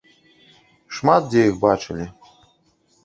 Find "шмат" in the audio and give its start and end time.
0.95-1.21